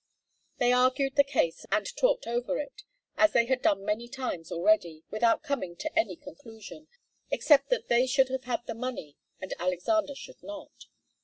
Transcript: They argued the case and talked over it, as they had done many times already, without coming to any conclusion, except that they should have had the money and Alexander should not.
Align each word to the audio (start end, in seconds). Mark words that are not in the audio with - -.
They 0.57 0.73
argued 0.73 1.15
the 1.15 1.23
case 1.23 1.67
and 1.71 1.85
talked 1.95 2.25
over 2.25 2.57
it, 2.57 2.81
as 3.17 3.33
they 3.33 3.45
had 3.45 3.61
done 3.61 3.85
many 3.85 4.07
times 4.09 4.51
already, 4.51 5.03
without 5.11 5.43
coming 5.43 5.75
to 5.75 5.93
any 5.95 6.15
conclusion, 6.15 6.87
except 7.29 7.69
that 7.69 7.87
they 7.87 8.07
should 8.07 8.29
have 8.29 8.45
had 8.45 8.65
the 8.65 8.73
money 8.73 9.15
and 9.39 9.53
Alexander 9.59 10.15
should 10.15 10.41
not. 10.41 10.87